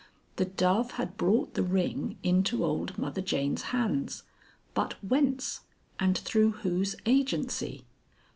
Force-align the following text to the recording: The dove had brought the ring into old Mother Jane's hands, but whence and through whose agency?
The 0.37 0.45
dove 0.45 0.93
had 0.93 1.15
brought 1.15 1.53
the 1.53 1.61
ring 1.61 2.17
into 2.23 2.65
old 2.65 2.97
Mother 2.97 3.21
Jane's 3.21 3.61
hands, 3.69 4.23
but 4.73 4.93
whence 5.05 5.59
and 5.99 6.17
through 6.17 6.53
whose 6.63 6.95
agency? 7.05 7.85